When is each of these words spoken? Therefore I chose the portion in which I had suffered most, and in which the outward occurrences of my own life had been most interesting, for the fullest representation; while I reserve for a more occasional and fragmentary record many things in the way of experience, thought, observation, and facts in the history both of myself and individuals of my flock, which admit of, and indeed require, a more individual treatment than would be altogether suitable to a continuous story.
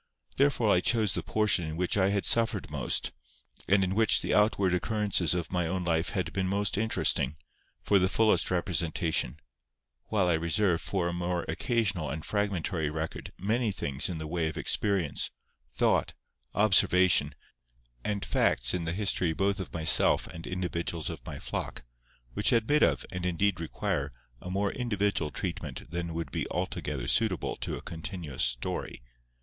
Therefore 0.37 0.71
I 0.71 0.79
chose 0.79 1.13
the 1.13 1.21
portion 1.21 1.63
in 1.63 1.77
which 1.77 1.95
I 1.95 2.09
had 2.09 2.25
suffered 2.25 2.71
most, 2.71 3.11
and 3.67 3.83
in 3.83 3.93
which 3.93 4.23
the 4.23 4.33
outward 4.33 4.73
occurrences 4.73 5.35
of 5.35 5.51
my 5.51 5.67
own 5.67 5.83
life 5.83 6.09
had 6.09 6.33
been 6.33 6.47
most 6.47 6.75
interesting, 6.75 7.37
for 7.83 7.99
the 7.99 8.09
fullest 8.09 8.49
representation; 8.49 9.37
while 10.05 10.27
I 10.27 10.33
reserve 10.33 10.81
for 10.81 11.07
a 11.07 11.13
more 11.13 11.45
occasional 11.47 12.09
and 12.09 12.25
fragmentary 12.25 12.89
record 12.89 13.31
many 13.37 13.71
things 13.71 14.09
in 14.09 14.17
the 14.17 14.25
way 14.25 14.47
of 14.47 14.57
experience, 14.57 15.29
thought, 15.75 16.13
observation, 16.55 17.35
and 18.03 18.25
facts 18.25 18.73
in 18.73 18.85
the 18.85 18.93
history 18.93 19.33
both 19.33 19.59
of 19.59 19.71
myself 19.71 20.25
and 20.25 20.47
individuals 20.47 21.11
of 21.11 21.23
my 21.27 21.37
flock, 21.37 21.83
which 22.33 22.51
admit 22.51 22.81
of, 22.81 23.05
and 23.11 23.23
indeed 23.23 23.59
require, 23.59 24.11
a 24.41 24.49
more 24.49 24.73
individual 24.73 25.29
treatment 25.29 25.91
than 25.91 26.15
would 26.15 26.31
be 26.31 26.47
altogether 26.49 27.07
suitable 27.07 27.55
to 27.57 27.77
a 27.77 27.83
continuous 27.83 28.41
story. 28.43 29.03